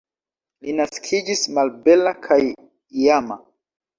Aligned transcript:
Li 0.67 0.71
naskiĝis 0.77 1.43
malbela 1.57 2.15
kaj 2.27 2.39
lama. 2.47 3.37